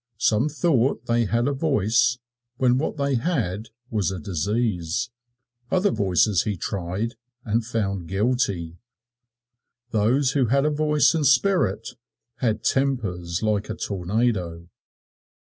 [0.17, 2.17] Some thought they had a voice
[2.57, 5.11] when what they had was a disease.
[5.69, 7.13] Other voices he tried
[7.45, 8.79] and found guilty.
[9.91, 11.89] Those who had voice and spirit
[12.37, 14.69] had tempers like a tornado.